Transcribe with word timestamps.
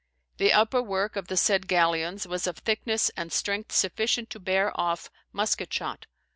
The 0.37 0.49
upperworke 0.49 1.15
of 1.15 1.27
the 1.27 1.37
said 1.37 1.67
galeons 1.67 2.25
was 2.25 2.47
of 2.47 2.57
thicknesse 2.57 3.11
and 3.15 3.31
strength 3.31 3.71
sufficient 3.71 4.31
to 4.31 4.39
bear 4.39 4.71
off 4.75 5.11
musket 5.31 5.71
shot. 5.71 6.07